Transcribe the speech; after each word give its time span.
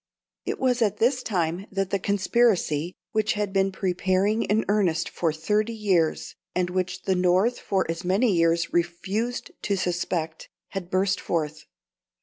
It 0.47 0.57
was 0.59 0.81
at 0.81 0.97
this 0.97 1.21
time 1.21 1.67
that 1.71 1.91
the 1.91 1.99
conspiracy, 1.99 2.95
which 3.11 3.33
had 3.33 3.53
been 3.53 3.71
preparing 3.71 4.41
in 4.41 4.65
earnest 4.67 5.07
for 5.07 5.31
thirty 5.31 5.75
years, 5.75 6.33
and 6.55 6.71
which 6.71 7.03
the 7.03 7.13
North 7.13 7.59
for 7.59 7.85
as 7.87 8.03
many 8.03 8.35
years 8.35 8.73
refused 8.73 9.51
to 9.61 9.77
suspect, 9.77 10.49
had 10.69 10.89
burst 10.89 11.19
forth. 11.21 11.65